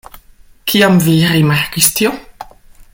Kiam 0.71 0.97
vi 1.07 1.15
rimarkis 1.33 1.91
tion? 2.01 2.19